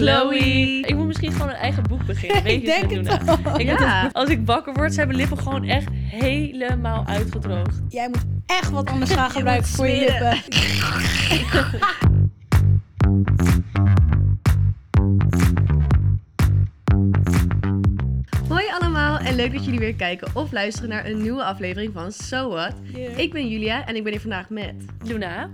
[0.00, 0.80] Chloe.
[0.86, 2.42] Ik moet misschien gewoon een eigen boek beginnen.
[2.48, 3.60] Weet Ik je denk het.
[3.60, 4.02] Ik Ja.
[4.04, 7.80] het- als ik wakker word, zijn mijn lippen gewoon echt helemaal uitgedroogd.
[7.88, 10.38] Jij moet echt wat anders gaan gebruiken voor je lippen.
[18.48, 22.12] Hoi allemaal en leuk dat jullie weer kijken of luisteren naar een nieuwe aflevering van
[22.12, 22.72] So What.
[23.16, 24.74] Ik ben Julia en ik ben hier vandaag met.
[25.04, 25.50] Luna,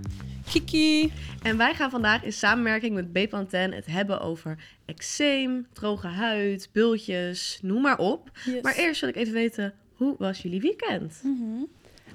[0.51, 1.11] Kiki.
[1.43, 7.59] En wij gaan vandaag in samenwerking met Bepanthen het hebben over eczeem, droge huid, bultjes,
[7.61, 8.29] noem maar op.
[8.45, 8.61] Yes.
[8.61, 11.19] Maar eerst wil ik even weten, hoe was jullie weekend?
[11.23, 11.63] Mhm.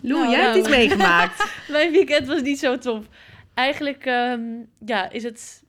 [0.03, 0.59] Lou, Nou, jij hebt nou.
[0.59, 1.53] iets meegemaakt.
[1.69, 3.07] mijn weekend was niet zo top.
[3.55, 4.41] Eigenlijk ehm,
[4.87, 5.63] ja, is het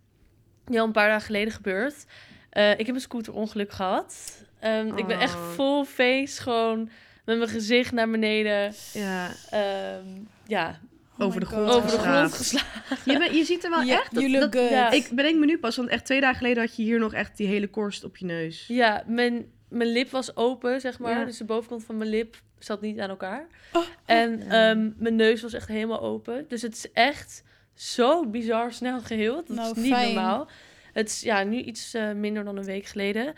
[0.65, 2.05] al een paar dagen geleden gebeurd.
[2.49, 4.39] Eh, ik heb een scooterongeluk gehad.
[4.59, 5.49] Ehm, Ik ben echt Oh.
[5.51, 6.89] vol face, gewoon
[7.25, 8.73] met mijn gezicht naar beneden.
[8.93, 10.05] ja, ehm,
[10.47, 10.90] ja, Oh
[11.21, 12.13] over de grond over de geslagen.
[12.17, 13.31] grond geslagen.
[13.31, 14.13] je, je ziet er wel echt...
[14.13, 14.69] dat- you look dat- good.
[14.71, 14.91] ja.
[14.91, 17.37] Ik bedenk me nu pas, want echt twee dagen geleden had je hier nog echt
[17.37, 18.65] die hele korst op je neus.
[18.67, 21.19] Ja, mijn, mijn lip was open, zeg maar.
[21.19, 21.25] Ja.
[21.25, 23.47] Dus de bovenkant van mijn lip zat niet aan elkaar.
[23.73, 23.83] Oh.
[24.05, 24.69] En Ja.
[24.71, 26.45] ehm, mijn neus was echt helemaal open.
[26.47, 29.47] Dus het is echt zo bizar snel geheeld.
[29.47, 30.13] Dat Nou, is niet fijn.
[30.13, 30.49] normaal.
[30.93, 33.33] Het is ja, nu iets eh, minder dan een week geleden.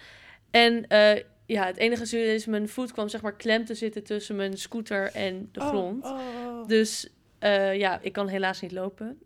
[0.51, 4.03] En eh, ja, het enige zuur is, mijn voet kwam zeg maar klem te zitten
[4.03, 6.03] tussen mijn scooter en de Oh, grond.
[6.05, 6.11] oh,
[6.45, 6.67] oh.
[6.67, 7.09] Dus
[7.43, 9.19] eh, ja, ik kan helaas niet lopen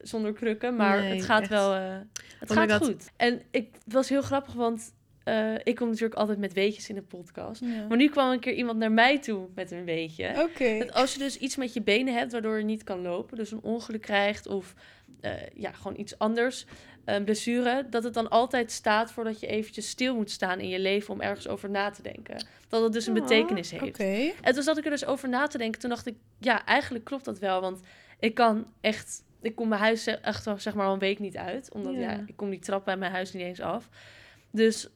[0.00, 1.50] zonder krukken, maar Nee, het gaat echt.
[1.50, 1.96] wel eh,
[2.38, 3.10] het Oh gaat goed.
[3.16, 4.94] En ik, het was heel grappig, want
[5.24, 7.60] eh, ik kom natuurlijk altijd met weetjes in de podcast.
[7.60, 7.86] Ja.
[7.88, 10.48] Maar nu kwam een keer iemand naar mij toe met een weetje.
[10.78, 13.50] Dat als je dus iets met je benen hebt waardoor je niet kan lopen, dus
[13.50, 14.74] een ongeluk krijgt of
[15.20, 16.66] eh, ja, gewoon iets anders,
[17.04, 20.78] een blessure, dat het dan altijd staat voordat je eventjes stil moet staan in je
[20.78, 22.46] leven om ergens over na te denken.
[22.68, 24.02] Dat het dus een Oh, betekenis Oké.
[24.02, 24.40] heeft.
[24.40, 25.80] En toen zat ik er dus over na te denken.
[25.80, 27.60] Toen dacht ik, ja, eigenlijk klopt dat wel.
[27.60, 27.80] Want
[28.18, 29.22] ik kan echt...
[29.42, 31.72] Ik kom mijn huis echt wel, zeg maar al een week niet uit.
[31.72, 32.00] Omdat ja.
[32.00, 32.22] Ja.
[32.26, 33.88] ik kom die trap bij mijn huis niet eens af.
[34.50, 34.88] Dus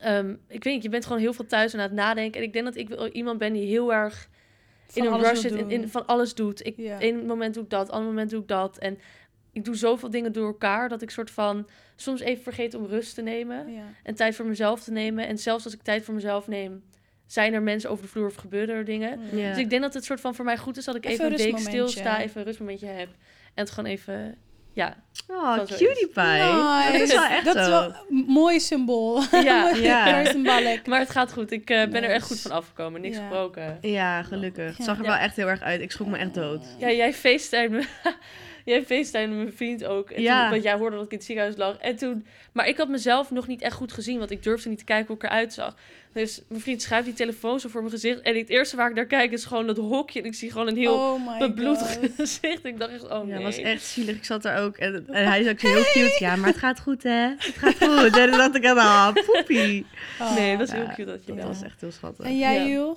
[0.00, 2.40] ehm, ik weet niet, je bent gewoon heel veel thuis aan het nadenken.
[2.40, 4.28] En ik denk dat ik iemand ben die heel erg
[4.86, 5.54] Van in een rush zit.
[5.68, 6.66] In- van alles doet.
[6.66, 6.96] Ik, Ja.
[7.02, 8.78] Eén moment doe ik dat, ander moment doe ik dat.
[8.78, 8.98] En
[9.54, 11.66] ik doe zoveel dingen door elkaar dat ik soort van
[11.96, 13.82] soms even vergeet om rust te nemen Ja.
[14.02, 15.26] en tijd voor mezelf te nemen.
[15.26, 16.82] En zelfs als ik tijd voor mezelf neem,
[17.26, 19.20] zijn er mensen over de vloer of gebeuren er dingen.
[19.32, 19.48] Ja.
[19.48, 21.46] Dus ik denk dat het soort van voor mij goed is dat ik Even even,
[21.46, 23.08] een week stilsta, even een rustmomentje heb.
[23.54, 24.34] En het gewoon even,
[24.72, 24.96] ja.
[25.28, 26.92] Oh, cutie pie.
[26.92, 29.22] Dat is wel echt Dat is wel een mooi symbool.
[29.50, 30.32] Ja, ja.
[30.86, 31.50] Maar het gaat goed.
[31.50, 33.00] Ik eh, ben er echt goed van afgekomen.
[33.00, 33.22] Niks Ja.
[33.22, 33.78] gebroken.
[33.80, 34.76] Ja, gelukkig.
[34.76, 35.10] Het zag er Ja.
[35.10, 35.80] wel echt heel erg uit.
[35.80, 36.64] Ik schrok me echt dood.
[36.78, 37.84] Ja, jij facetime me.
[38.64, 40.10] jij facetime mijn vriend ook.
[40.10, 40.40] En Ja.
[40.42, 41.76] toen, want jij hoorde dat ik in het ziekenhuis lag.
[41.78, 44.78] En toen, maar ik had mezelf nog niet echt goed gezien, want ik durfde niet
[44.78, 45.74] te kijken hoe ik eruit zag.
[46.12, 48.20] Dus mijn vriend schuift die telefoon zo voor mijn gezicht.
[48.20, 50.20] En het eerste waar ik naar kijk is gewoon dat hokje.
[50.20, 51.82] En ik zie gewoon een heel oh bebloed
[52.16, 52.64] gezicht.
[52.64, 53.38] Ik dacht echt, oh nee.
[53.38, 54.16] Ja, was echt zielig.
[54.16, 54.76] Ik zat er ook.
[54.76, 56.16] En, en hij is ook zo heel cute.
[56.18, 57.10] Ja, maar het gaat goed, hè?
[57.28, 58.16] Het gaat goed.
[58.16, 59.86] En dan dacht ik, ah, poepie.
[60.20, 60.34] Oh.
[60.36, 62.24] Nee, dat is Ja, heel cute dat je Dat was echt heel schattig.
[62.24, 62.94] En jij, Ja.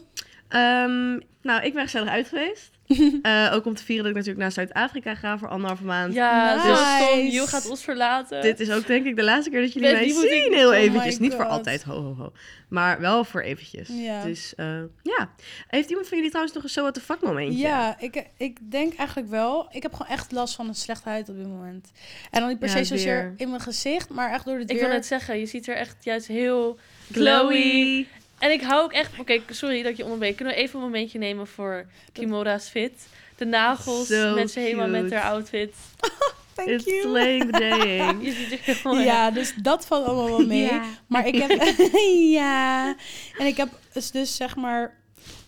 [0.50, 2.76] Ehm, nou, ik ben gezellig uit geweest.
[3.22, 6.14] Eh, ook om te vieren dat ik natuurlijk naar Zuid-Afrika ga voor anderhalve maand.
[6.14, 6.68] Ja, Nice.
[6.68, 7.26] zo stom.
[7.26, 8.42] Jo gaat ons verlaten.
[8.42, 10.54] Dit is ook denk ik de laatste keer dat jullie mij ik- zien.
[10.54, 11.20] Heel Oh eventjes.
[11.20, 12.32] Niet voor altijd, ho, ho, ho.
[12.70, 13.88] Maar wel voor eventjes.
[13.92, 14.24] Ja.
[14.24, 15.30] Dus eh, ja.
[15.68, 17.58] Heeft iemand van jullie trouwens nog een zo what the fuck momentje?
[17.60, 19.68] Ja, ik, ik denk eigenlijk wel.
[19.72, 21.92] Ik heb gewoon echt last van een slechte huid op dit moment.
[22.32, 24.76] En dan niet per Ja, se zozeer in mijn gezicht, maar echt door het Ik
[24.78, 24.86] weer.
[24.86, 26.78] wil net zeggen, je ziet er echt juist heel
[27.12, 28.06] glowy.
[28.40, 29.20] En ik hou ook echt...
[29.20, 30.36] Oké, sorry dat ik je onderbreek.
[30.36, 33.08] Kunnen we even een momentje nemen voor Kimora's fit?
[33.36, 35.76] De nagels, mensen helemaal met haar outfit.
[36.58, 37.02] Thank It's you.
[37.02, 37.12] heel
[39.00, 40.62] Ja, dus dat valt allemaal wel mee.
[40.62, 40.84] Ja.
[41.08, 41.78] Maar ik heb...
[42.40, 42.96] ja.
[43.38, 44.98] En ik heb dus, dus zeg maar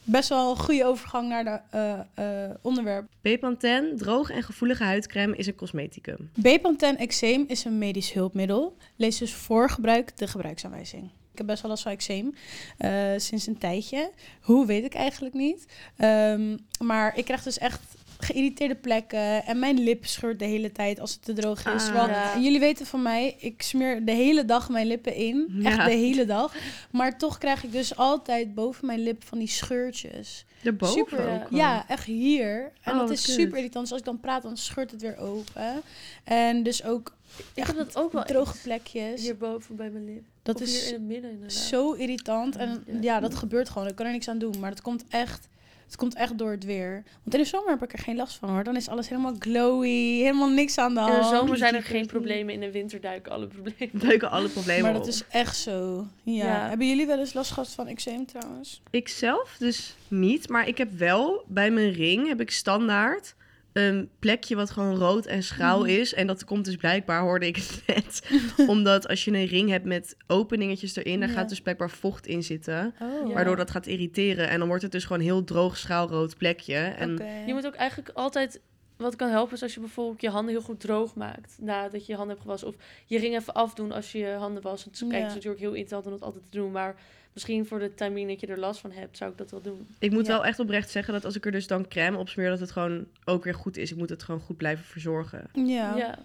[0.04, 3.08] best wel een goede overgang naar de eh, eh, onderwerp.
[3.22, 6.30] Bepanthen, droog en gevoelige huidcreme, is een cosmeticum.
[6.36, 8.78] Bepanthen eczeem is een medisch hulpmiddel.
[8.96, 11.10] Lees dus voor gebruik de gebruiksaanwijzing.
[11.32, 12.36] Ik heb best wel last van eczeem
[12.78, 14.12] eh, sinds een tijdje.
[14.42, 15.66] Hoe weet ik eigenlijk niet.
[15.98, 17.82] Ehm, maar ik krijg dus echt
[18.22, 21.88] geïrriteerde plekken en mijn lip scheurt de hele tijd als het te droog is.
[21.88, 21.94] Ah.
[21.96, 22.40] Want Ja.
[22.40, 25.62] jullie weten van mij, ik smeer de hele dag mijn lippen in.
[25.64, 26.56] Echt de hele dag.
[26.92, 30.46] Maar toch krijg ik dus altijd boven mijn lip van die scheurtjes.
[30.62, 31.60] Daarboven Super, ook wel.
[31.60, 32.72] Ja, echt hier.
[32.82, 33.84] En Oh, dat wat is super irritant.
[33.84, 35.82] Dus als ik dan praat, dan scheurt het weer open.
[36.24, 37.14] En dus ook
[37.54, 39.22] Ik heb dat ook wel droge plekjes.
[39.22, 40.24] Hierboven bij mijn lip.
[40.44, 42.56] dat of is hier in het midden zo irritant.
[42.56, 42.98] En Ja.
[43.02, 43.20] ja.
[43.20, 43.88] dat gebeurt gewoon.
[43.88, 44.60] Ik kan er niks aan doen.
[44.60, 45.48] Maar dat komt echt,
[45.90, 47.04] het komt echt door het weer.
[47.24, 48.64] Want in de zomer heb ik er geen last van hoor.
[48.64, 49.88] Dan is alles helemaal glowy.
[50.18, 51.24] Helemaal niks aan de In hand.
[51.30, 52.54] de zomer zijn er geen problemen.
[52.54, 53.90] In de winter duiken alle problemen.
[54.08, 55.08] Leuke alle problemen Maar dat op.
[55.08, 56.06] is echt zo.
[56.24, 56.46] Ja.
[56.46, 56.70] Ja.
[56.70, 58.82] Hebben jullie wel eens last gehad van eczeem trouwens?
[58.90, 63.36] Ik zelf dus niet, maar ik heb wel bij mijn ring heb ik standaard
[63.74, 65.90] een plekje wat gewoon rood en schraal Mhm.
[65.90, 66.14] is.
[66.14, 68.30] En dat komt dus blijkbaar, hoorde ik het net.
[68.70, 71.36] Omdat als je een ring hebt met openingetjes erin, dan Ja.
[71.36, 72.94] gaat dus blijkbaar vocht in zitten.
[73.02, 73.34] Oh.
[73.34, 74.50] Waardoor dat gaat irriteren.
[74.50, 76.76] En dan wordt het dus gewoon een heel droog schraalrood plekje.
[76.76, 77.20] En.
[77.46, 78.62] Je moet ook eigenlijk altijd...
[78.98, 81.58] Wat kan helpen is als je bijvoorbeeld je handen heel goed droog maakt.
[81.62, 82.68] Nadat je je handen hebt gewassen.
[82.68, 82.76] Of
[83.06, 84.84] je ring even afdoen als je je handen was.
[84.84, 85.18] Het is, kijk, Ja.
[85.18, 86.72] het is natuurlijk heel irritant om dat altijd te doen.
[86.72, 86.96] Maar
[87.34, 89.88] misschien voor de timing dat je er last van hebt, zou ik dat wel doen.
[90.00, 90.32] ik moet Ja.
[90.34, 92.72] wel echt oprecht zeggen dat als ik er dus dan crème op smeer, dat het
[92.72, 93.92] gewoon ook weer goed is.
[93.92, 95.50] Ik moet het gewoon goed blijven verzorgen.
[95.54, 95.96] Ja.
[95.96, 96.20] ja.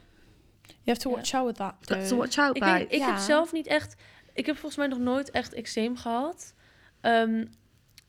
[0.66, 1.16] You have to Ja.
[1.16, 2.10] watch out with that.
[2.10, 2.56] Watch out,
[2.92, 3.94] Ik, heb zelf niet echt...
[4.32, 6.54] Ik heb volgens mij nog nooit echt eczeem gehad.
[7.00, 7.44] Ehm,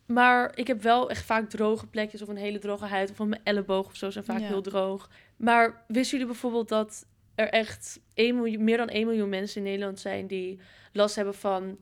[0.06, 3.10] maar ik heb wel echt vaak droge plekjes of een hele droge huid.
[3.10, 4.48] Of van mijn elleboog of zo zijn vaak Ja.
[4.48, 5.10] heel droog.
[5.38, 7.06] Maar wisten jullie bijvoorbeeld dat
[7.36, 10.28] er echt 1 miljoen, meer dan 1 miljoen mensen in Nederland zijn...
[10.28, 10.60] die
[10.92, 11.78] last hebben van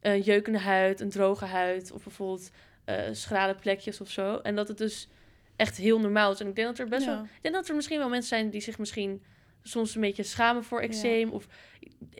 [0.00, 1.92] een jeukende huid, een droge huid...
[1.92, 2.50] of bijvoorbeeld
[2.84, 4.36] eh schrale plekjes of zo.
[4.36, 5.08] En dat het dus
[5.56, 6.40] echt heel normaal is.
[6.40, 7.12] En ik denk dat er best Ja.
[7.14, 7.22] wel...
[7.22, 9.22] Ik denk dat er misschien wel mensen zijn die zich misschien
[9.62, 11.30] soms een beetje schamen voor eczeem.
[11.30, 11.46] Of,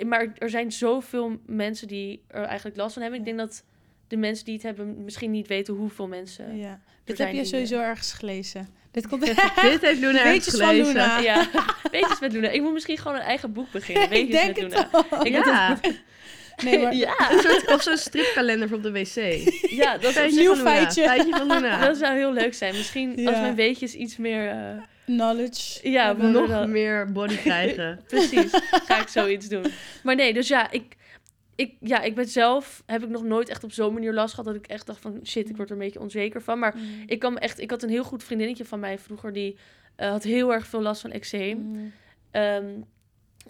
[0.07, 3.21] maar er zijn zoveel mensen die er eigenlijk last van hebben.
[3.21, 3.65] Ik denk dat
[4.09, 6.57] de mensen die het hebben misschien niet weten hoeveel mensen...
[6.57, 6.81] Ja.
[7.05, 8.69] Dit heb je sowieso ergens gelezen.
[8.91, 9.25] Dit komt
[9.63, 10.87] Dit heeft Luna ergens Weetjes van gelezen.
[10.87, 11.19] Luna.
[11.19, 11.49] Ja,
[11.91, 12.49] weetjes met Luna.
[12.49, 14.03] Ik moet misschien gewoon een eigen boek beginnen.
[14.11, 15.07] ik Weetjes denk met het Luna.
[15.11, 15.27] al.
[15.27, 15.81] Ik Ja,
[16.65, 19.15] Nee, maar ja, een soort, of zo'n stripkalender voor op de wc.
[19.83, 21.03] ja, dat, is zich- Nieuw van feitje.
[21.03, 21.81] Feitje van Luna.
[21.87, 22.75] dat zou heel leuk zijn.
[22.75, 24.49] Misschien als mijn weetjes iets meer...
[24.51, 25.91] eh, knowledge.
[25.91, 28.01] ja, we- Nog meer body krijgen.
[28.07, 28.51] Precies,
[28.87, 29.65] ga ik zoiets doen.
[30.03, 30.97] Maar nee, dus ja, ik,
[31.57, 34.45] ik, ja, ik ben zelf, heb ik nog nooit echt op zo'n manier last gehad
[34.53, 36.59] dat ik echt dacht van shit, ik word er een beetje onzeker van.
[36.59, 36.83] Maar Mm.
[37.07, 39.57] ik kan echt, ik had een heel goed vriendinnetje van mij vroeger die
[39.97, 41.59] eh, had heel erg veel last van eczeem.
[41.59, 41.93] Mm.
[42.31, 42.65] Ehm,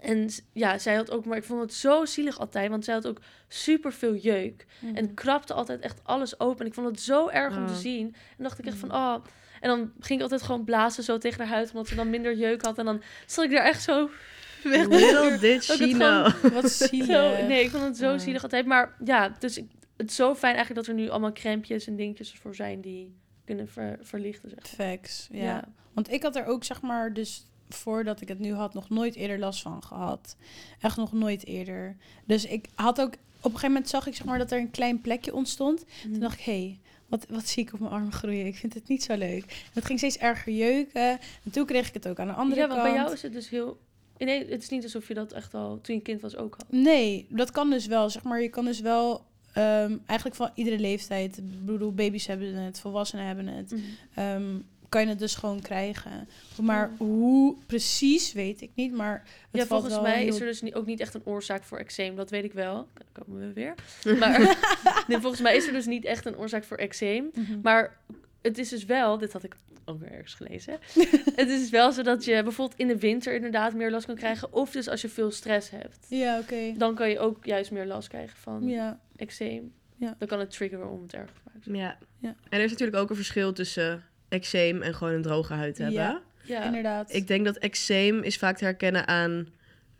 [0.01, 3.07] en ja, zij had ook, maar ik vond het zo zielig altijd, want zij had
[3.07, 4.67] ook super veel jeuk.
[4.79, 4.95] Mm.
[4.97, 6.61] En krapte altijd echt alles open.
[6.61, 8.15] En ik vond het zo erg om te zien.
[8.37, 9.15] En dacht ik echt van, oh.
[9.61, 12.37] En dan ging ik altijd gewoon blazen zo tegen haar huid, omdat ze dan minder
[12.37, 12.79] jeuk had.
[12.79, 14.11] En dan zat ik daar echt zo
[14.63, 14.89] weg.
[14.89, 16.33] Little did she know.
[16.55, 17.07] Wat zielig.
[17.07, 18.67] Zo, nee, ik vond het zo zielig altijd.
[18.67, 19.67] Maar ja, dus ik,
[19.97, 23.15] het is zo fijn eigenlijk dat er nu allemaal crèmpjes en dingetjes voor zijn die
[23.45, 24.49] kunnen ver- verlichten.
[24.49, 24.59] Zeg.
[24.79, 24.89] maar.
[24.89, 25.43] Facts, ja.
[25.43, 25.65] Ja.
[25.93, 29.15] Want ik had er ook, zeg maar, dus voordat ik het nu had, nog nooit
[29.15, 30.37] eerder last van gehad.
[30.81, 31.97] Echt nog nooit eerder.
[32.25, 34.71] Dus ik had ook, op een gegeven moment zag ik, zeg maar, dat er een
[34.71, 35.85] klein plekje ontstond.
[36.03, 36.79] Toen dacht ik, hé, hey,
[37.11, 38.47] wat, wat zie ik op mijn arm groeien?
[38.47, 39.43] Ik vind het niet zo leuk.
[39.43, 41.19] En het ging steeds erger jeuken.
[41.45, 42.93] En toen kreeg ik het ook aan de andere ja, want kant.
[42.93, 43.79] bij jou is het dus heel...
[44.19, 46.67] Nee, het is niet alsof je dat echt al toen je kind was ook had.
[46.69, 48.11] Nee, dat kan dus wel.
[48.11, 51.39] Zeg maar, je kan dus wel ehm, eigenlijk van iedere leeftijd.
[51.39, 53.75] Ik bedoel, baby's hebben het, volwassenen hebben het.
[54.15, 54.57] ehm,
[54.91, 56.29] kan je het dus gewoon krijgen.
[56.63, 58.93] Maar hoe precies, weet ik niet.
[58.93, 59.13] Maar
[59.51, 61.63] het Ja, valt volgens mij heel- is er dus niet, ook niet echt een oorzaak
[61.65, 62.17] voor eczeem.
[62.17, 62.75] Dat weet ik wel.
[62.75, 63.75] Dan komen we weer.
[64.21, 64.41] Maar
[65.09, 67.31] nee, volgens mij is er dus niet echt een oorzaak voor eczeem.
[67.35, 67.61] Mhm.
[67.63, 67.97] Maar
[68.43, 69.55] het is dus wel, dit had ik
[69.85, 70.79] ook weer ergens gelezen.
[71.35, 74.15] het is dus wel zo dat je bijvoorbeeld in de winter inderdaad meer last kan
[74.15, 74.53] krijgen.
[74.53, 76.07] Of dus als je veel stress hebt.
[76.09, 76.75] Ja, oké.
[76.77, 79.73] Dan kan je ook juist meer last krijgen van Ja, eczeem.
[79.97, 80.15] Ja.
[80.19, 81.75] Dan kan het triggeren om het erger te maken.
[81.75, 81.99] Ja.
[82.19, 82.29] Ja.
[82.49, 86.01] En er is natuurlijk ook een verschil tussen eczeem en gewoon een droge huid hebben.
[86.01, 86.21] Ja.
[86.43, 87.15] Ja, inderdaad.
[87.15, 89.49] Ik denk dat eczeem is vaak te herkennen aan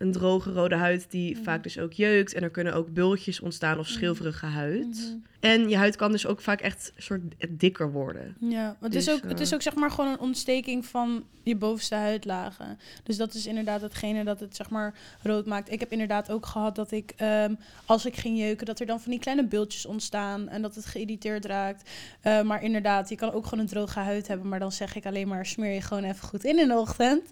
[0.01, 1.43] een droge rode huid die Mhm.
[1.45, 2.35] vaak dus ook jeukt.
[2.35, 3.95] En er kunnen ook bultjes ontstaan of Mhm.
[3.97, 4.87] schilferige huid.
[4.87, 5.29] Mhm.
[5.41, 8.37] En je huid kan dus ook vaak echt soort dikker worden.
[8.41, 11.25] Ja, het, is Dus, ook, het eh, is ook zeg maar gewoon een ontsteking van
[11.43, 12.79] je bovenste huidlagen.
[13.03, 15.73] Dus dat is inderdaad hetgene dat het zeg maar rood maakt.
[15.73, 17.55] Ik heb inderdaad ook gehad dat ik, ehm,
[17.87, 20.87] als ik ging jeuken, dat er dan van die kleine bultjes ontstaan en dat het
[20.87, 21.91] geïrriteerd raakt.
[22.21, 25.07] Eh, maar inderdaad, je kan ook gewoon een droge huid hebben, maar dan zeg ik
[25.07, 27.23] alleen maar smeer je gewoon even goed in in de ochtend.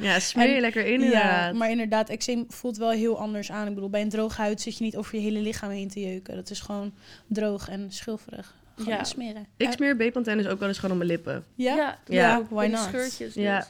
[0.00, 1.54] Ja, smeer je En- lekker in Ja, inderdaad.
[1.54, 3.68] maar inderdaad, eczeem voelt wel heel anders aan.
[3.68, 6.00] Ik bedoel, bij een droge huid zit je niet over je hele lichaam heen te
[6.00, 6.34] jeuken.
[6.36, 6.92] Dat is gewoon
[7.26, 8.54] droog en schilferig.
[8.76, 9.04] Gewoon Ja.
[9.04, 9.46] smeren.
[9.56, 11.44] Ik smeer B-pantene dus ook wel eens gewoon op mijn lippen.
[11.54, 11.74] ja?
[11.76, 12.42] ja, Ja.
[12.50, 12.80] why not?
[12.80, 13.34] scheurtjes.
[13.34, 13.58] Ja.
[13.58, 13.66] dus.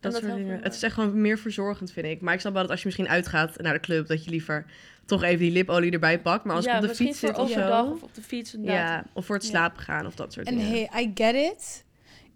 [0.00, 0.62] Dat, dat soort dingen.
[0.62, 2.20] Het is echt gewoon meer verzorgend, vind ik.
[2.20, 4.64] Maar ik snap wel dat als je misschien uitgaat naar de club, dat je liever
[5.04, 6.44] toch even die lipolie erbij pakt.
[6.44, 8.88] Maar als ja, ik op de fiets voor zit of of op de fiets inderdaad.
[8.88, 9.50] Ja, of voor het Ja.
[9.50, 10.70] slapen gaan of dat soort En dingen.
[10.90, 11.84] hey, I get it.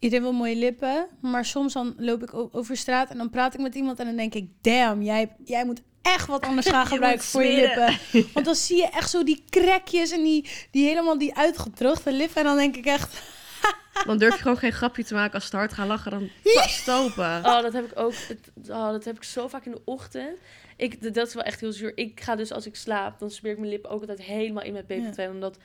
[0.01, 1.07] Iedereen wil mooie lippen.
[1.21, 4.17] Maar soms dan loop ik over straat en dan praat ik met iemand en dan
[4.17, 4.49] denk ik...
[4.61, 7.99] Damn, jij, jij moet echt wat anders gaan gebruiken voor je lippen.
[8.35, 12.37] Want dan zie je echt zo die krekjes en die, die helemaal die uitgedroogde lippen.
[12.37, 13.23] En dan denk ik echt...
[14.07, 16.11] Dan durf je gewoon geen grapje te maken als ze te hard gaan lachen.
[16.11, 16.29] Dan
[16.69, 17.25] stopen.
[17.45, 18.13] Oh, dat heb ik ook.
[18.29, 20.39] het- Oh, dat heb ik zo vaak in de ochtend.
[20.77, 21.93] Ik, dat is wel echt heel zuur.
[21.97, 24.73] Ik ga dus als ik slaap, dan smeer ik mijn lippen ook altijd helemaal in
[24.73, 25.31] met PP2.
[25.31, 25.59] Omdat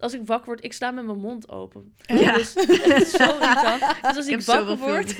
[0.00, 1.94] als ik wakker word, ik sla met mijn mond open.
[2.06, 2.34] Ja.
[2.34, 2.68] Dus het
[3.02, 3.80] is zo irritant.
[4.02, 5.16] Dus als Ik ik, wakker word.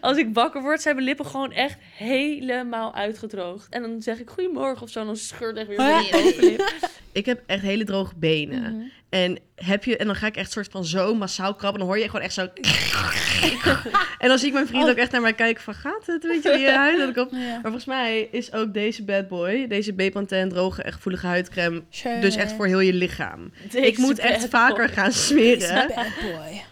[0.00, 3.66] Als ik wakker word, zijn mijn lippen gewoon echt helemaal uitgedroogd.
[3.70, 6.72] En dan zeg ik goedemorgen of zo, en dan scheurt echt weer Oh mijn bovenlip.
[7.12, 8.62] Ik heb echt hele droge benen.
[8.76, 8.84] Mhm.
[9.08, 11.80] En heb je, en dan ga ik echt soort van zo massaal krabben.
[11.80, 12.48] En dan hoor je gewoon echt zo.
[14.18, 14.90] en dan zie ik mijn vriend Oh.
[14.90, 16.22] ook echt naar mij kijken van gaat het?
[16.26, 17.30] Weet je, je huid dat ik op.
[17.32, 17.38] Ja.
[17.38, 21.82] Maar volgens mij is ook deze bad boy, deze Bepanthen droge en gevoelige huidcreme,
[22.20, 23.52] dus echt voor heel je lichaam.
[23.70, 24.94] Deze ik moet echt vaker boy.
[24.94, 25.86] gaan smeren.
[25.94, 26.62] bad boy.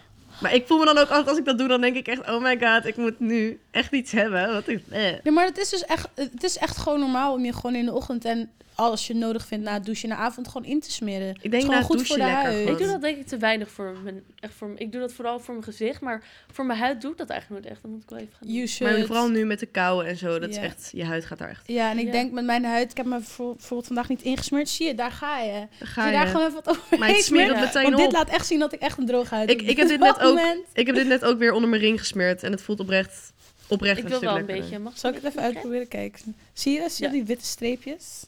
[0.41, 2.29] Maar ik voel me dan ook altijd, als ik dat doe, dan denk ik echt,
[2.29, 4.53] oh my god, ik moet nu echt iets hebben.
[4.53, 5.01] Wat ik, eh.
[5.01, 7.85] Nee, maar het is dus echt, het is echt gewoon normaal om je gewoon in
[7.85, 10.67] de ochtend en als je het nodig vindt na het douchen in de avond gewoon
[10.67, 11.27] in te smeren.
[11.27, 12.67] Het is denk gewoon na goed voor de huid.
[12.69, 14.23] Ik doe dat denk ik te weinig voor mijn...
[14.39, 17.17] Echt voor, ik doe dat vooral voor mijn gezicht, maar voor mijn huid doe ik
[17.17, 17.81] dat eigenlijk nooit echt.
[17.83, 18.55] Dan moet ik wel even gaan doen.
[18.55, 18.97] You should.
[18.97, 21.49] Maar vooral nu met de kou en zo, dat is echt, je huid gaat daar
[21.49, 21.67] echt.
[21.67, 22.11] Ja, en ik Ja.
[22.11, 24.69] denk met mijn huid, ik heb me voor- bijvoorbeeld vandaag niet ingesmeerd.
[24.69, 25.67] Zie je, daar ga je.
[25.77, 26.31] Zie ga je daar je.
[26.31, 27.55] gewoon even wat over Maar het smeert Ja.
[27.55, 29.69] het meteen Want dit laat echt zien dat ik echt een droge huid Ik, heb.
[29.69, 30.39] ik, heb dit net ook,
[30.73, 33.33] ik heb dit net ook weer onder mijn ring gesmeerd en het voelt oprecht,
[33.67, 34.79] oprecht Ik wil wel een beetje...
[34.79, 35.87] Mag Zal ik het even uitproberen?
[35.87, 36.19] Kijk.
[36.53, 37.09] Zie je, zie je Ja.
[37.11, 38.21] die witte streepjes?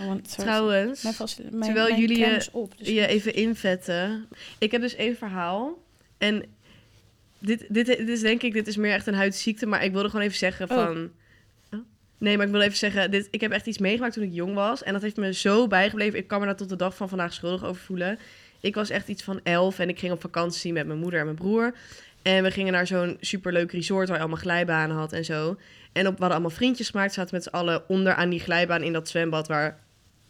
[0.00, 0.14] Oh.
[0.36, 2.74] Trouwens, Mijn, vast- mijn, terwijl mijn jullie je- op.
[2.78, 4.28] Dus je even invetten.
[4.58, 5.78] Ik heb dus één verhaal.
[6.18, 6.42] En
[7.38, 9.66] dit, dit, dit is denk ik, dit is meer echt een huidziekte.
[9.66, 10.76] Maar ik wilde gewoon even zeggen Oh.
[10.76, 11.10] van...
[12.18, 14.54] Nee, maar ik wil even zeggen, dit, ik heb echt iets meegemaakt toen ik jong
[14.54, 14.82] was.
[14.82, 16.18] En dat heeft me zo bijgebleven.
[16.18, 18.18] Ik kan me daar tot de dag van vandaag schuldig over voelen.
[18.60, 21.24] Ik was echt iets van elf en ik ging op vakantie met mijn moeder en
[21.24, 21.74] mijn broer.
[22.22, 25.56] En we gingen naar zo'n superleuk resort waar je allemaal glijbanen had en zo.
[25.92, 27.12] En op, we hadden allemaal vriendjes gemaakt.
[27.12, 29.78] Zaten met z'n allen onder aan die glijbaan in dat zwembad waar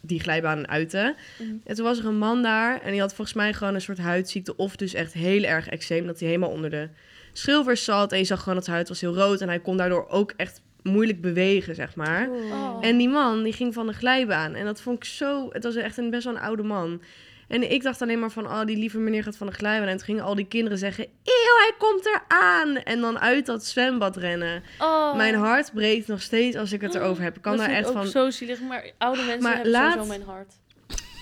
[0.05, 1.15] die glijbanen uiten.
[1.39, 1.49] Mhm.
[1.63, 3.97] En toen was er een man daar en die had volgens mij gewoon een soort
[3.97, 6.05] huidziekte of dus echt heel erg eczeem.
[6.05, 6.89] Dat hij helemaal onder de
[7.33, 9.77] schilfers zat en je zag gewoon dat zijn huid was heel rood en hij kon
[9.77, 12.29] daardoor ook echt moeilijk bewegen, zeg maar.
[12.29, 12.77] Oh.
[12.81, 14.55] En die man, die ging van de glijbaan.
[14.55, 15.49] En dat vond ik zo...
[15.51, 17.01] Het was echt een best wel een oude man.
[17.53, 18.45] En ik dacht alleen maar van...
[18.45, 19.87] Oh, die lieve meneer gaat van de glijbaan.
[19.87, 21.03] En toen gingen al die kinderen zeggen...
[21.23, 22.75] Eeuw, hij komt eraan!
[22.77, 24.63] En dan uit dat zwembad rennen.
[24.79, 25.15] Oh.
[25.15, 27.35] Mijn hart breekt nog steeds als ik het erover heb.
[27.35, 28.07] Ik kan dat daar echt van...
[28.07, 30.53] zo zielig, maar oude mensen Maar hebben laat- sowieso mijn hart.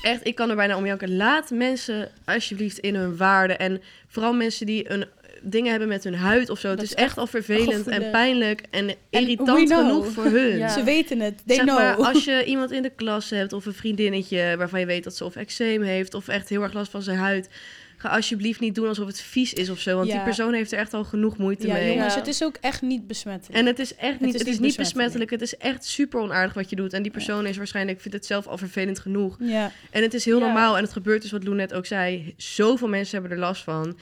[0.03, 1.15] Echt, ik kan er bijna om janken.
[1.15, 3.53] Laat mensen alsjeblieft in hun waarde.
[3.53, 5.05] En vooral mensen die een
[5.41, 6.67] dingen hebben met hun huid of zo.
[6.67, 10.57] Het Dat is is echt al vervelend en pijnlijk en irritant genoeg voor hun.
[10.57, 10.69] Ja.
[10.69, 11.41] Ze weten het.
[11.45, 11.77] They zeg know.
[11.77, 15.15] maar, als je iemand in de klas hebt of een vriendinnetje waarvan je weet dat
[15.15, 17.49] ze of eczeem heeft of echt heel erg last van zijn huid,
[17.97, 20.77] ga alsjeblieft niet doen alsof het vies is of zo, want die persoon heeft er
[20.79, 21.87] echt al genoeg moeite ja, mee.
[21.93, 22.19] jongens, Ja.
[22.19, 23.59] het is ook echt niet besmettelijk.
[23.59, 25.29] En het is echt niet, is het is niet besmettelijk.
[25.29, 25.31] besmettelijk.
[25.31, 26.93] Het is echt super onaardig wat je doet.
[26.93, 29.37] En die persoon is waarschijnlijk, vindt het zelf al vervelend genoeg.
[29.39, 29.71] ja.
[29.91, 30.45] En het is heel Ja.
[30.45, 30.77] normaal.
[30.77, 32.33] En het gebeurt dus wat Lou net ook zei.
[32.37, 33.97] Zoveel mensen hebben er last van.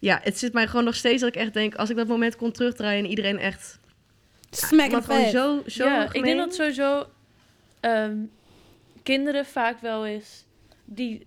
[0.00, 1.74] Ja, het zit mij gewoon nog steeds dat ik echt denk...
[1.74, 3.78] als ik dat moment kon terugdraaien en iedereen echt...
[4.50, 7.06] Smack maar it gewoon zo, zo ja, ik denk dat sowieso
[7.80, 8.16] ehm,
[9.02, 10.44] kinderen vaak wel eens...
[10.84, 11.22] Die,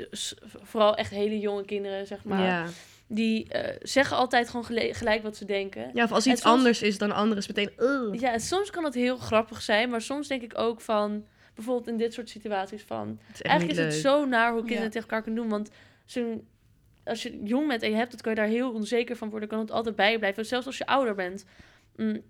[0.63, 2.41] vooral echt hele jonge kinderen, zeg maar...
[2.43, 2.65] Ja.
[3.07, 5.91] Die eh, zeggen altijd gewoon gelijk wat ze denken.
[5.93, 7.69] ja, of als iets soms- anders is dan anderen is meteen...
[7.77, 11.25] "Ugh." Ja, en soms kan het heel grappig zijn, maar soms denk ik ook van...
[11.55, 13.07] Bijvoorbeeld in dit soort situaties van...
[13.25, 14.89] Het is echt Eigenlijk is het zo naar hoe kinderen Ja.
[14.89, 15.49] tegen elkaar kunnen doen.
[15.51, 15.69] Want
[16.05, 16.47] zo'n-
[17.03, 19.49] als je jong bent en je hebt het, kan je daar heel onzeker van worden.
[19.49, 20.45] Kan het altijd bij je blijven.
[20.45, 21.45] Zelfs als je ouder bent.
[21.95, 22.21] Mm,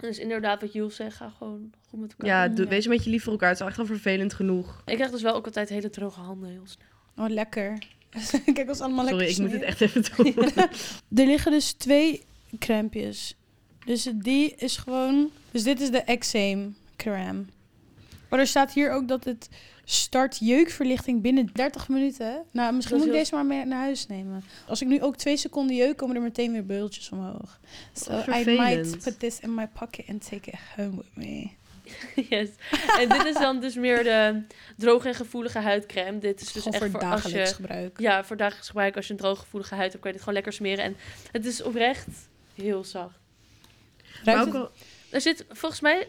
[0.00, 2.28] dus inderdaad, wat Jules zegt, ga gewoon goed met elkaar.
[2.28, 2.70] Ja, doe, Ja.
[2.70, 3.48] wees een beetje lief voor elkaar.
[3.48, 4.82] Het is echt wel vervelend genoeg.
[4.86, 7.26] Ik krijg dus wel ook altijd hele droge handen, heel snel.
[7.26, 7.78] Oh, lekker.
[8.54, 10.34] Kijk, ons allemaal Sorry, lekker ik moet het echt even doen.
[11.20, 12.22] Er liggen dus twee
[12.58, 13.36] crèmpjes.
[13.84, 15.30] Dus die is gewoon...
[15.50, 17.44] Dus dit is de eczeem crème.
[18.28, 19.48] Maar er staat hier ook dat het
[19.84, 22.42] start jeukverlichting binnen 30 minuten.
[22.50, 24.44] Nou, misschien moet ik deze maar mee naar huis nemen.
[24.66, 27.60] Als ik nu ook twee seconden jeuk, komen er meteen weer beeldjes omhoog.
[27.92, 31.50] So I might put this in my pocket and take it home with me.
[32.28, 32.48] yes.
[32.98, 34.42] En dit is dan dus meer de
[34.76, 36.18] droge en gevoelige huidcrème.
[36.18, 37.54] Dit is dus Gewoon echt voor voor als dagelijks je...
[37.56, 38.00] gebruik.
[38.00, 38.96] Ja, voor dagelijks gebruik.
[38.96, 40.84] Als je een droge gevoelige huid hebt, kan je dit gewoon lekker smeren.
[40.84, 40.96] En
[41.32, 42.08] het is oprecht
[42.54, 43.18] heel zacht.
[44.02, 44.54] Ruikt Maar ook het?
[44.56, 44.70] al-
[45.10, 46.08] Er zit, volgens mij,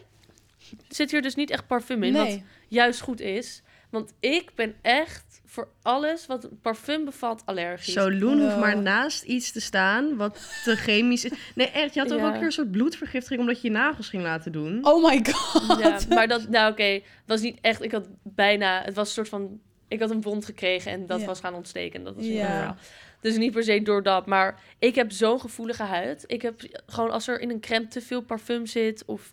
[0.88, 2.12] zit hier dus niet echt parfum in.
[2.12, 3.62] Wat juist goed is.
[3.90, 7.92] Want ik ben echt voor alles wat parfum bevat allergisch.
[7.92, 8.60] Zo, Loen hoeft Oh.
[8.60, 11.32] maar naast iets te staan wat te chemisch is.
[11.54, 12.26] Nee, echt, je had ook Ja.
[12.26, 14.84] een keer een soort bloedvergiftiging omdat je je nagels ging laten doen.
[14.86, 15.78] Oh my god.
[15.80, 19.14] Ja, maar dat, nou oké, het was niet echt, ik had bijna, het was een
[19.14, 21.26] soort van, ik had een wond gekregen en dat Ja.
[21.26, 22.04] was gaan ontsteken.
[22.04, 22.76] Dat was verhaal.
[23.20, 26.24] Dus niet per se door dat, maar ik heb zo'n gevoelige huid.
[26.26, 29.32] Ik heb gewoon, als er in een crème te veel parfum zit of,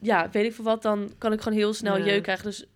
[0.00, 2.04] ja, weet ik veel wat, dan kan ik gewoon heel snel Ja.
[2.04, 2.44] jeuk krijgen.
[2.44, 2.66] Dus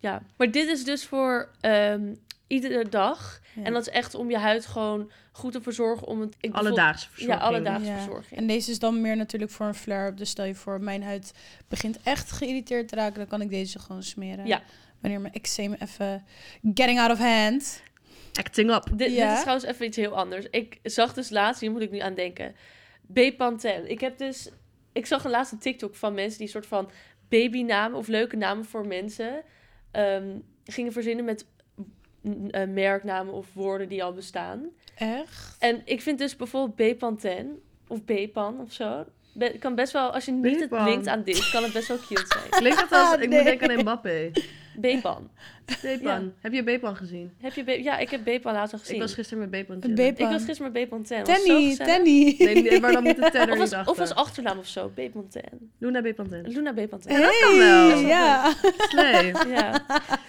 [0.00, 2.14] ja, maar dit is dus voor ehm,
[2.46, 3.40] iedere dag.
[3.54, 3.62] Ja.
[3.62, 6.36] En dat is echt om je huid gewoon goed te verzorgen om het...
[6.40, 7.42] Ik Alledaagse Ja, verzorging.
[7.42, 7.96] alledaagse Ja.
[7.96, 8.40] verzorging.
[8.40, 10.16] En deze is dan meer natuurlijk voor een flare-up.
[10.16, 11.32] Dus stel je voor, mijn huid
[11.68, 14.46] begint echt geïrriteerd te raken, dan kan ik deze gewoon smeren.
[14.46, 14.62] Ja.
[15.00, 16.24] Wanneer mijn eczeem even
[16.74, 17.82] getting out of hand.
[18.32, 18.86] Acting up.
[18.92, 20.46] Dit, is trouwens even iets heel anders.
[20.50, 22.54] Ik zag dus laatst, hier moet ik nu aan denken.
[23.02, 23.90] Bepanthen.
[23.90, 24.48] Ik heb dus...
[24.94, 26.90] Ik zag een laatste TikTok van mensen die soort van
[27.28, 29.42] babynamen of leuke namen voor mensen
[29.90, 31.46] ehm, gingen verzinnen met
[32.50, 34.68] eh, merknamen of woorden die al bestaan.
[34.94, 35.56] Echt?
[35.58, 39.04] En ik vind dus bijvoorbeeld Bepanthen of Bepan of zo.
[39.34, 41.96] be- kan best wel, als je niet het linkt aan dit, kan het best wel
[41.98, 42.50] cute zijn.
[42.50, 43.12] Klinkt dat als...
[43.14, 43.38] Ik nee.
[43.38, 44.30] moet denken aan Mbappé.
[44.76, 45.30] Bepan.
[45.82, 46.32] Bepan.
[46.40, 47.32] Heb je Bepan gezien?
[47.40, 48.94] Heb je Be- ja, ik heb Bepan laatst al gezien.
[48.94, 49.80] Ik was gisteren met Bepan.
[49.80, 50.04] Bepan.
[50.06, 51.24] Ik was gisteren met Bepanthen.
[51.24, 52.36] Was zo Tenny.
[52.36, 52.36] Tenny.
[52.38, 55.70] Nee, maar dan moet de tenner Of niet als, of als achternaam of zo, Bepanthen.
[55.78, 56.42] Luna Bepanthen.
[56.48, 57.12] Luna Bepanthen.
[57.12, 57.88] Ja, dat kan wel.
[57.88, 58.52] Hey, ja.
[59.54, 59.84] Ja.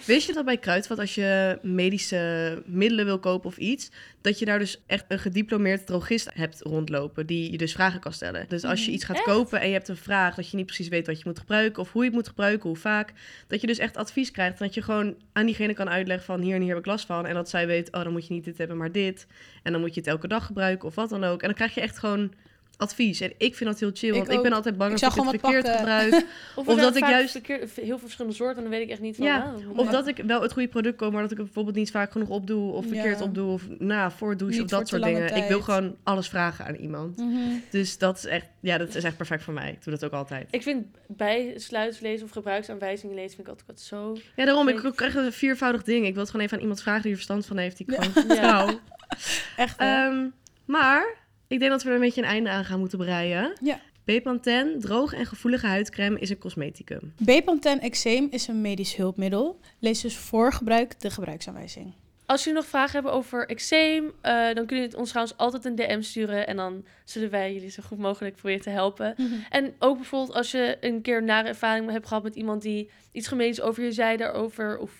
[0.06, 4.44] Wist je dat bij Kruidvat, als je medische middelen wil kopen of iets, dat je
[4.44, 8.44] daar dus echt een gediplomeerd drogist hebt rondlopen, die je dus vragen kan stellen.
[8.48, 9.24] Dus als je iets gaat Echt?
[9.24, 11.82] kopen en je hebt een vraag dat je niet precies weet wat je moet gebruiken
[11.82, 13.12] of hoe je het moet gebruiken, hoe vaak,
[13.46, 14.58] dat je dus echt advies krijgt.
[14.58, 17.26] Dat je gewoon aan diegene kan uitleggen van hier en hier heb ik last van.
[17.26, 19.26] En dat zij weet, oh dan moet je niet dit hebben, maar dit.
[19.62, 21.40] En dan moet je het elke dag gebruiken of wat dan ook.
[21.40, 22.32] En dan krijg je echt gewoon
[22.76, 23.20] advies.
[23.20, 25.22] En ik vind dat heel chill, Ik want ik, ben altijd bang Ik dat ik
[25.22, 25.94] het verkeerd wat pakken.
[26.04, 26.26] gebruik.
[26.56, 29.00] Of, Of dat ik juist- verkeerd- heel veel verschillende soorten, en dan weet ik echt
[29.00, 29.26] niet van...
[29.26, 31.76] Ja, nou, Of dat ik wel het goede product koop, maar dat ik het bijvoorbeeld
[31.76, 33.24] niet vaak genoeg opdoe of verkeerd Ja.
[33.24, 35.36] opdoe of na voor douche Niet of dat soort dingen.
[35.36, 37.16] Ik wil gewoon alles vragen aan iemand.
[37.16, 37.38] Mhm.
[37.70, 39.70] Dus dat is echt, ja, dat is echt perfect voor mij.
[39.70, 40.48] Ik doe dat ook altijd.
[40.50, 44.16] Ik vind bijsluitslezen of gebruiksaanwijzingen lezen vind ik altijd zo...
[44.36, 46.06] Ja, daarom, ik Ik- krijg een viervoudig ding.
[46.06, 48.02] Ik wil het gewoon even aan iemand vragen die er verstand van heeft, die ik
[48.02, 48.78] gewoon Ja.
[49.56, 49.78] Echt?
[49.78, 50.24] Ehm,
[50.64, 51.14] maar
[51.48, 53.52] ik denk dat we er een beetje een einde aan gaan moeten breien.
[53.62, 53.80] Ja.
[54.04, 57.12] Bepanthen, droog en gevoelige huidcrème, is een cosmeticum.
[57.18, 59.60] Bepanthen eczeem is een medisch hulpmiddel.
[59.78, 61.94] Lees dus voor gebruik de gebruiksaanwijzing.
[62.26, 65.64] Als jullie nog vragen hebben over eczeem, eh, dan kunnen jullie het ons trouwens altijd
[65.64, 66.46] een DM sturen.
[66.46, 69.14] En dan zullen wij jullie zo goed mogelijk proberen te helpen.
[69.50, 72.90] En ook bijvoorbeeld als je een keer een nare ervaring hebt gehad met iemand die
[73.12, 74.78] iets gemeens over je zei daarover.
[74.78, 74.90] Of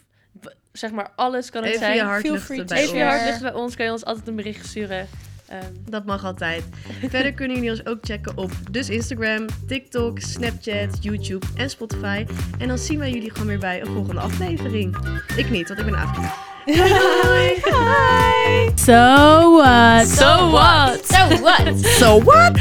[0.72, 1.96] zeg maar alles kan het Even zijn.
[1.96, 3.12] je hart Feel free to Even je ons.
[3.22, 5.08] hart bij ons, kan je ons altijd een bericht sturen.
[5.48, 6.64] Ehm, Dat mag altijd.
[7.08, 12.26] Verder kunnen jullie ons ook checken op dus Instagram, TikTok, Snapchat, YouTube en Spotify.
[12.58, 14.96] En dan zien wij jullie gewoon weer bij een volgende aflevering.
[15.36, 16.34] Ik niet, want ik ben Afrika.
[16.66, 17.54] Doei!
[18.74, 20.06] So what?
[20.06, 21.06] so what?
[21.06, 21.78] So what?
[21.98, 22.58] So what?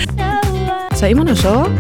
[0.98, 1.72] Zei iemand nou zo?